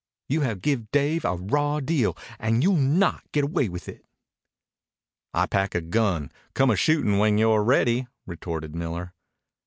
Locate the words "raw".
1.35-1.79